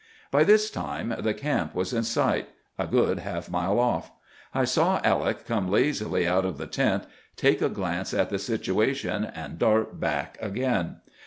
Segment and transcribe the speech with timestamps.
[0.31, 4.11] "By this time the camp was in sight, a good half mile off.
[4.51, 7.03] I saw Alec come lazily out of the tent,
[7.35, 10.95] take a glance at the situation, and dart back again.